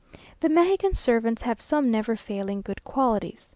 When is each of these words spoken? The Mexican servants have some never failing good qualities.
The 0.39 0.49
Mexican 0.49 0.95
servants 0.95 1.43
have 1.43 1.61
some 1.61 1.91
never 1.91 2.15
failing 2.15 2.61
good 2.63 2.83
qualities. 2.83 3.49